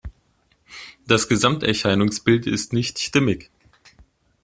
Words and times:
Das 1.05 1.27
Gesamterscheinungsbild 1.29 2.47
ist 2.47 2.73
nicht 2.73 2.97
stimmig. 2.97 3.51